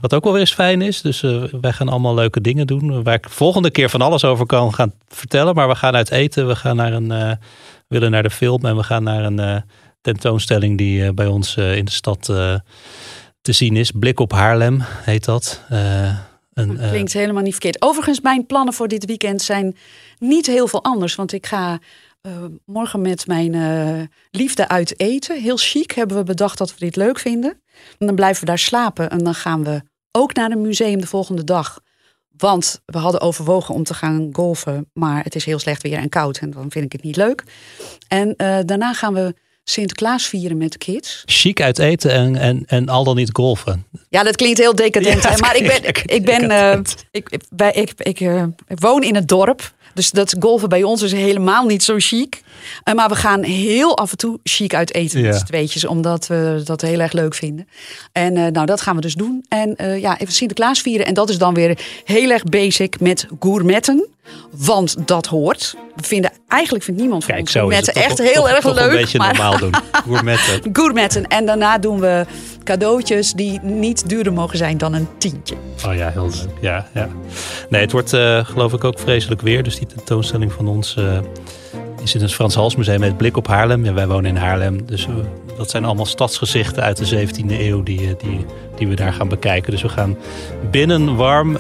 [0.02, 1.02] wat ook wel weer eens fijn is.
[1.02, 1.22] Dus
[1.62, 3.04] wij gaan allemaal leuke dingen doen.
[3.04, 5.56] Waar ik volgende keer van alles over kan gaan vertellen.
[5.56, 6.48] Maar we gaan uit eten.
[6.48, 7.08] We gaan naar een.
[7.08, 7.38] we
[7.88, 9.64] willen naar de film en we gaan naar een
[10.06, 12.56] tentoonstelling die uh, bij ons uh, in de stad uh,
[13.42, 13.92] te zien is.
[13.92, 15.62] Blik op Haarlem heet dat.
[16.54, 17.82] Een, Klinkt helemaal niet verkeerd.
[17.82, 19.78] Overigens, mijn plannen voor dit weekend zijn
[20.20, 21.16] niet heel veel anders.
[21.16, 21.80] Want ik ga
[22.66, 25.42] morgen met mijn liefde uit eten.
[25.42, 27.62] Heel chic hebben we bedacht dat we dit leuk vinden.
[27.98, 29.10] En dan blijven we daar slapen.
[29.10, 31.80] En dan gaan we ook naar een museum de volgende dag.
[32.38, 34.90] Want we hadden overwogen om te gaan golfen.
[34.94, 36.38] Maar het is heel slecht weer en koud.
[36.38, 37.44] En dan vind ik het niet leuk.
[38.08, 38.34] En
[38.66, 39.36] daarna gaan we
[39.68, 41.24] Sinterklaas vieren met de kids.
[41.26, 43.86] Chic uit eten en, en, en al dan niet golven.
[44.10, 45.24] Ja, dat klinkt heel decadent.
[45.24, 45.84] Ja, maar ik ben,
[46.16, 46.80] ik, ben uh,
[47.12, 49.74] ik, ik, ik, uh, ik, woon in het dorp.
[49.94, 52.42] Dus dat golven bij ons is helemaal niet zo chic.
[52.84, 55.28] Uh, maar we gaan heel af en toe chic uit eten ja.
[55.28, 55.86] met z'n tweetjes.
[55.86, 57.68] Omdat we dat heel erg leuk vinden.
[58.12, 59.46] En nou, dat gaan we dus doen.
[59.48, 61.06] En ja, even Sinterklaas vieren.
[61.06, 64.15] En dat is dan weer heel erg basic met gourmetten.
[64.50, 65.76] Want dat hoort.
[65.96, 68.92] We vinden, eigenlijk vindt niemand van Kijk, ons gourmetten echt heel toch, erg toch leuk.
[68.92, 69.34] een beetje maar...
[69.34, 69.74] normaal doen.
[70.08, 70.70] Gourmetten.
[70.74, 71.28] gourmetten.
[71.28, 72.26] En daarna doen we
[72.64, 75.56] cadeautjes die niet duurder mogen zijn dan een tientje.
[75.86, 76.50] Oh ja, heel leuk.
[76.62, 77.10] Ja, ja.
[77.70, 79.64] Nee, het wordt uh, geloof ik ook vreselijk weer.
[79.64, 81.18] Dus die tentoonstelling van ons uh,
[82.04, 83.86] is in het Frans Hals Museum met blik op Haarlem.
[83.86, 84.86] Ja, wij wonen in Haarlem.
[84.86, 85.16] Dus uh,
[85.58, 89.72] dat zijn allemaal stadsgezichten uit de 17e eeuw die, die, die we daar gaan bekijken.
[89.72, 90.18] Dus we gaan
[90.72, 91.56] binnen warm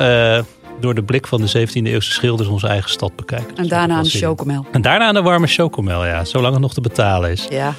[0.80, 3.58] door de blik van de 17e eeuwse schilders onze eigen stad bekijken.
[3.58, 4.66] En daarna aan de chocomel.
[4.72, 6.26] En daarna aan de warme chocomel, ja.
[6.26, 7.48] Zolang het nog te betalen is.
[7.50, 7.74] Ja.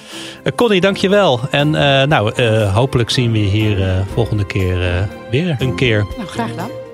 [0.45, 1.41] Uh, Connie, dankjewel.
[1.51, 6.07] En uh, nou, uh, hopelijk zien we je hier volgende keer weer een keer.
[6.17, 6.86] Nou, graag gedaan.